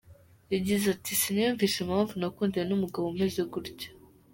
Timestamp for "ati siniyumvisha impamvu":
0.95-2.13